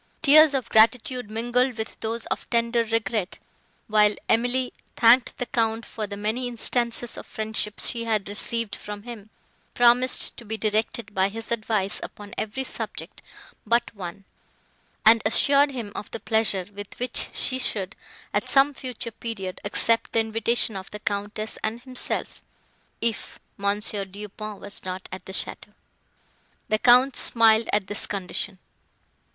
Tears 0.23 0.55
of 0.55 0.67
gratitude 0.69 1.29
mingled 1.29 1.77
with 1.77 1.99
those 1.99 2.25
of 2.31 2.49
tender 2.49 2.83
regret, 2.83 3.37
while 3.85 4.15
Emily 4.27 4.73
thanked 4.95 5.37
the 5.37 5.45
Count 5.45 5.85
for 5.85 6.07
the 6.07 6.17
many 6.17 6.47
instances 6.47 7.17
of 7.19 7.27
friendship 7.27 7.79
she 7.79 8.05
had 8.05 8.27
received 8.27 8.75
from 8.75 9.03
him; 9.03 9.29
promised 9.75 10.35
to 10.37 10.43
be 10.43 10.57
directed 10.57 11.13
by 11.13 11.29
his 11.29 11.51
advice 11.51 11.99
upon 12.01 12.33
every 12.35 12.63
subject 12.63 13.21
but 13.63 13.93
one, 13.93 14.25
and 15.05 15.21
assured 15.23 15.69
him 15.69 15.91
of 15.93 16.09
the 16.09 16.19
pleasure, 16.19 16.65
with 16.73 16.97
which 16.97 17.29
she 17.31 17.59
should, 17.59 17.95
at 18.33 18.49
some 18.49 18.73
future 18.73 19.11
period, 19.11 19.61
accept 19.63 20.13
the 20.13 20.19
invitation 20.19 20.75
of 20.75 20.89
the 20.89 20.97
Countess 20.99 21.59
and 21.63 21.83
himself—If 21.83 23.37
Mons. 23.55 23.91
Du 23.91 24.27
Pont 24.29 24.59
was 24.59 24.83
not 24.83 25.07
at 25.11 25.27
the 25.27 25.31
château. 25.33 25.73
The 26.69 26.79
Count 26.79 27.15
smiled 27.15 27.69
at 27.71 27.85
this 27.85 28.07
condition. 28.07 28.57